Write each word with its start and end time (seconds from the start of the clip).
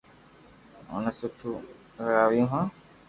اونو 0.89 1.11
سٺو 1.19 1.51
ٺراوُ 1.95 2.41
ھون 2.51 2.65